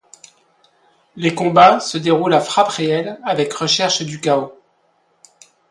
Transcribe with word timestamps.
Les 1.15 1.35
combats 1.35 1.79
se 1.79 1.99
déroulent 1.99 2.33
à 2.33 2.41
frappes 2.41 2.69
réelles, 2.69 3.19
avec 3.23 3.53
recherche 3.53 4.01
du 4.01 4.19
K-O. 4.19 4.57